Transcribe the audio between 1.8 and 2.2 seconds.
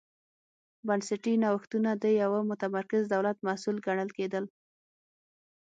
د